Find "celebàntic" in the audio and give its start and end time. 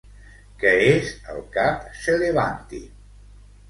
2.09-2.93